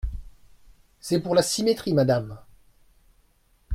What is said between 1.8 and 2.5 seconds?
madame.